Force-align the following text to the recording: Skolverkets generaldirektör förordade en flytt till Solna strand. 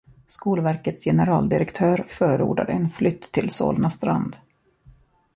Skolverkets 0.27 1.03
generaldirektör 1.05 2.05
förordade 2.07 2.71
en 2.71 2.89
flytt 2.89 3.31
till 3.31 3.49
Solna 3.49 3.89
strand. 3.89 4.35